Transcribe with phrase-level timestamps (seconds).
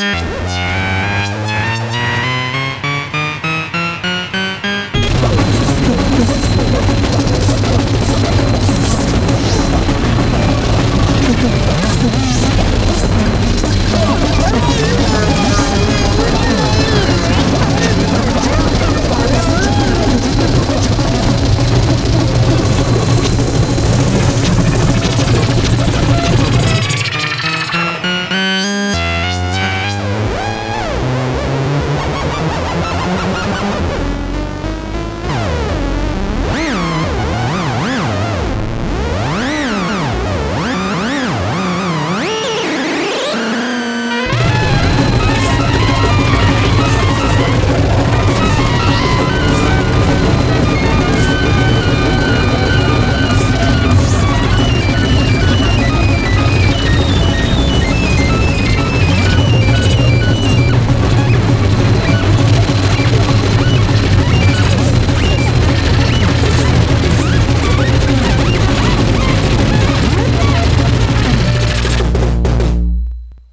[0.00, 0.89] Yeah.